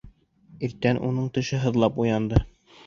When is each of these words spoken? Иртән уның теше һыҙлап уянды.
Иртән 0.69 1.01
уның 1.11 1.31
теше 1.37 1.61
һыҙлап 1.67 2.03
уянды. 2.07 2.47